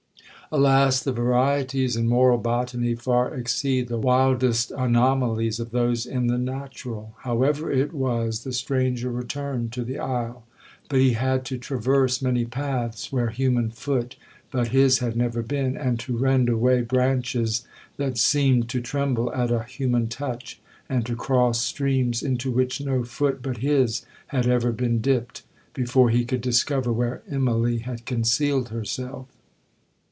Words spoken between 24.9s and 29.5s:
dipped, before he could discover where Immalee had concealed herself.